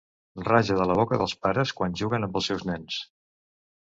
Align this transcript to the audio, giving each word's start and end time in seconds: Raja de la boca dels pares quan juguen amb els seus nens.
Raja 0.45 0.77
de 0.77 0.85
la 0.91 0.95
boca 0.99 1.19
dels 1.21 1.35
pares 1.45 1.73
quan 1.81 1.93
juguen 2.01 2.25
amb 2.29 2.39
els 2.41 2.49
seus 2.53 2.65
nens. 2.71 2.97